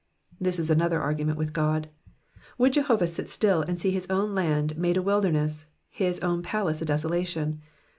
This 0.39 0.57
is 0.57 0.71
another 0.71 0.99
argument 0.99 1.37
with 1.37 1.53
God. 1.53 1.87
Would 2.57 2.73
Jehovah 2.73 3.05
sit 3.05 3.29
still 3.29 3.61
and 3.61 3.79
see 3.79 3.91
his 3.91 4.09
own 4.09 4.33
land 4.33 4.75
made 4.75 4.97
a 4.97 4.99
wilderness, 5.03 5.67
his 5.89 6.19
own 6.21 6.41
palace 6.41 6.81
a 6.81 6.85
desolation 6.85 7.61